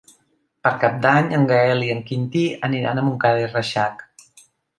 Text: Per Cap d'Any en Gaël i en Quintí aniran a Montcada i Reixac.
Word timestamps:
Per 0.67 0.69
Cap 0.83 0.95
d'Any 1.03 1.29
en 1.39 1.45
Gaël 1.51 1.85
i 1.89 1.91
en 1.97 2.01
Quintí 2.07 2.41
aniran 2.69 3.03
a 3.03 3.05
Montcada 3.11 3.45
i 3.45 3.53
Reixac. 3.53 4.05